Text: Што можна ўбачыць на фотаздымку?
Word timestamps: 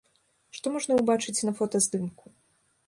Што 0.59 0.73
можна 0.77 0.97
ўбачыць 1.01 1.45
на 1.49 1.53
фотаздымку? 1.61 2.25